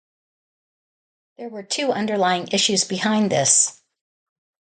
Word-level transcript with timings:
There 1.37 1.49
were 1.49 1.61
two 1.61 1.91
underlying 1.91 2.47
issues 2.47 2.85
behind 2.85 3.31
this. 3.31 3.83